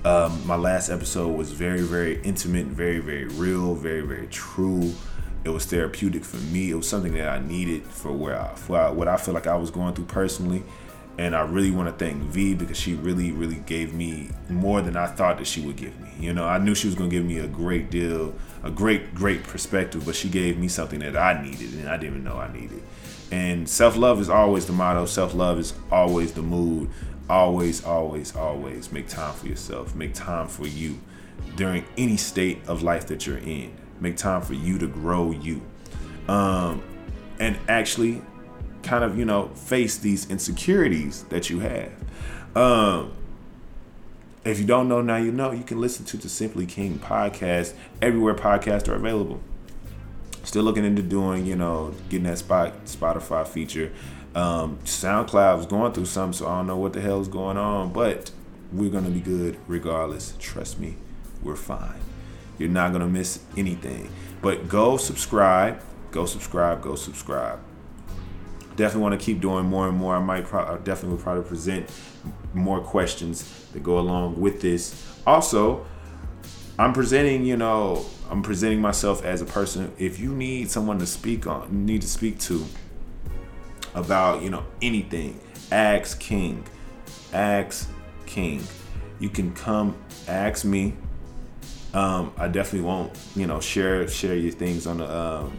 [0.05, 4.93] Um, my last episode was very, very intimate, very, very real, very, very true.
[5.45, 6.71] It was therapeutic for me.
[6.71, 9.57] It was something that I needed for where I, for what I feel like I
[9.57, 10.63] was going through personally.
[11.19, 14.97] And I really want to thank V because she really, really gave me more than
[14.97, 16.11] I thought that she would give me.
[16.21, 19.15] You know, I knew she was going to give me a great deal, a great,
[19.15, 22.37] great perspective, but she gave me something that I needed and I didn't even know
[22.37, 22.83] I needed.
[23.31, 25.07] And self love is always the motto.
[25.07, 26.91] Self love is always the mood.
[27.29, 29.95] Always, always, always make time for yourself.
[29.95, 30.99] Make time for you
[31.57, 33.75] during any state of life that you're in.
[34.01, 35.63] Make time for you to grow you.
[36.29, 36.83] Um,
[37.41, 38.23] and actually
[38.87, 41.93] kind of, you know, face these insecurities that you have.
[42.57, 43.13] Um,
[44.45, 45.51] if you don't know now, you know.
[45.51, 49.41] You can listen to the Simply King podcast everywhere podcasts are available.
[50.45, 53.93] Still looking into doing, you know, getting that spot Spotify feature.
[54.37, 57.57] Um, SoundCloud was going through something, so I don't know what the hell is going
[57.57, 58.31] on, but
[58.73, 60.35] we're gonna be good regardless.
[60.39, 60.97] Trust me,
[61.43, 62.01] we're fine.
[62.59, 64.11] You're not gonna miss anything.
[64.43, 65.81] But go subscribe,
[66.13, 67.59] go subscribe, go subscribe.
[68.77, 70.15] Definitely want to keep doing more and more.
[70.15, 71.91] I might pro- I definitely will probably present
[72.55, 75.05] more questions that go along with this.
[75.27, 75.87] Also,
[76.79, 79.93] I'm presenting, you know, I'm presenting myself as a person.
[79.99, 82.65] If you need someone to speak on, need to speak to
[83.95, 85.41] about, you know, anything,
[85.73, 86.65] ask King.
[87.33, 87.91] Ask
[88.27, 88.63] King.
[89.19, 89.97] You can come
[90.29, 90.95] ask me.
[91.95, 95.59] Um, I definitely won't, you know, share share your things on the um,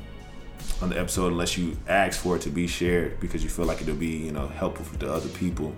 [0.82, 3.82] on the episode unless you ask for it to be shared because you feel like
[3.82, 5.74] it'll be, you know, helpful to other people.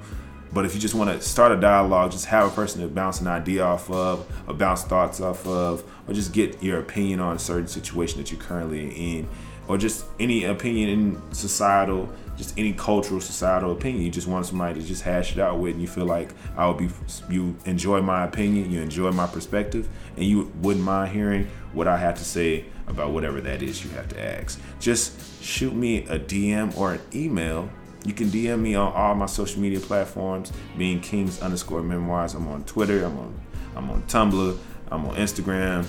[0.51, 3.21] But if you just want to start a dialogue, just have a person to bounce
[3.21, 7.35] an idea off of, or bounce thoughts off of, or just get your opinion on
[7.35, 9.27] a certain situation that you're currently in,
[9.67, 14.01] or just any opinion in societal, just any cultural societal opinion.
[14.01, 16.67] You just want somebody to just hash it out with, and you feel like I
[16.67, 16.89] would be,
[17.29, 21.97] you enjoy my opinion, you enjoy my perspective, and you wouldn't mind hearing what I
[21.97, 24.57] have to say about whatever that is you have to ask.
[24.79, 27.69] Just shoot me a DM or an email.
[28.05, 32.35] You can DM me on all my social media platforms, being Kings underscore memoirs.
[32.35, 33.37] I'm on Twitter, I'm on
[33.75, 34.57] I'm on Tumblr,
[34.91, 35.85] I'm on Instagram,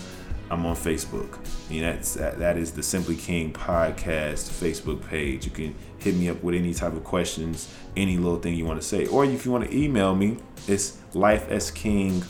[0.51, 1.39] I'm on Facebook.
[1.71, 5.45] And that's that, that is the Simply King podcast Facebook page.
[5.45, 8.81] You can hit me up with any type of questions, any little thing you want
[8.81, 12.25] to say, or if you want to email me, it's life as king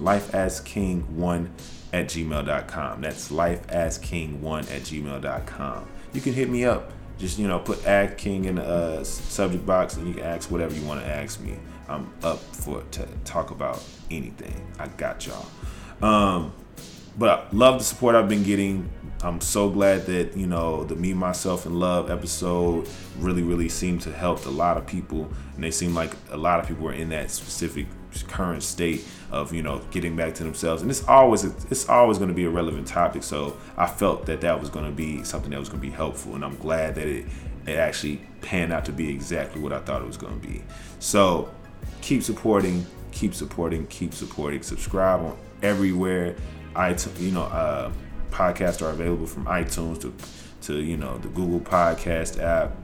[0.00, 1.52] life as king one
[1.92, 3.00] at gmail.com.
[3.00, 5.88] That's life as king one at gmail.com.
[6.12, 6.92] You can hit me up.
[7.18, 10.50] Just, you know, put Ask King in the uh, subject box and you can ask
[10.50, 11.56] whatever you want to ask me.
[11.88, 14.66] I'm up for to talk about anything.
[14.78, 15.46] I got y'all.
[16.02, 16.52] Um,
[17.18, 18.90] but love the support I've been getting.
[19.22, 22.88] I'm so glad that you know the Me Myself and Love episode
[23.18, 26.60] really really seemed to help a lot of people, and they seem like a lot
[26.60, 27.86] of people were in that specific
[28.28, 32.28] current state of you know getting back to themselves, and it's always it's always going
[32.28, 33.22] to be a relevant topic.
[33.22, 35.94] So I felt that that was going to be something that was going to be
[35.94, 37.26] helpful, and I'm glad that it
[37.66, 40.62] it actually panned out to be exactly what I thought it was going to be.
[40.98, 41.52] So
[42.00, 44.62] keep supporting, keep supporting, keep supporting.
[44.62, 46.36] Subscribe on everywhere
[46.76, 47.90] iTunes, you know, uh,
[48.30, 50.14] podcasts are available from iTunes to,
[50.62, 52.76] to you know the Google Podcast app,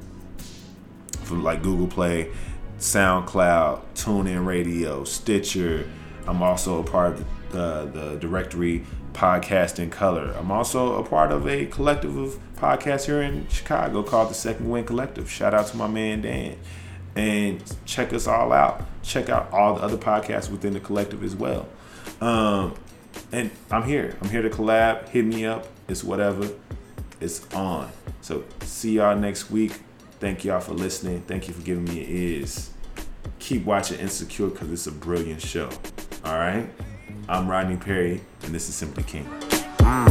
[1.24, 2.30] from like Google Play,
[2.78, 5.88] SoundCloud, TuneIn Radio, Stitcher.
[6.26, 10.34] I'm also a part of the, the directory Podcast in Color.
[10.38, 14.68] I'm also a part of a collective of podcasts here in Chicago called the Second
[14.70, 15.30] Wind Collective.
[15.30, 16.56] Shout out to my man Dan.
[17.14, 18.82] And check us all out.
[19.02, 21.68] Check out all the other podcasts within the collective as well.
[22.22, 22.74] Um,
[23.32, 24.16] and I'm here.
[24.20, 25.08] I'm here to collab.
[25.08, 25.66] Hit me up.
[25.88, 26.48] It's whatever.
[27.20, 27.90] It's on.
[28.20, 29.80] So see y'all next week.
[30.20, 31.22] Thank y'all for listening.
[31.22, 32.70] Thank you for giving me your ears.
[33.38, 35.68] Keep watching Insecure because it's a brilliant show.
[36.24, 36.68] All right.
[37.28, 39.26] I'm Rodney Perry, and this is Simply King.
[39.80, 40.10] Uh,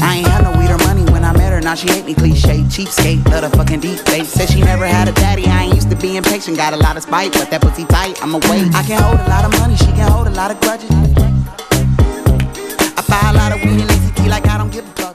[0.00, 1.60] I ain't had no weed or money when I met her.
[1.60, 3.98] Now she hate me cliche, cheapskate, love fucking deep.
[3.98, 5.46] Said she never had a daddy.
[5.46, 6.56] I ain't used to being patient.
[6.56, 8.22] Got a lot of spite, but that pussy tight.
[8.22, 8.68] I'm away.
[8.74, 9.76] I can hold a lot of money.
[9.76, 10.02] She can
[13.12, 15.11] Buy a lot of weed and lazy tea like I don't give a fuck.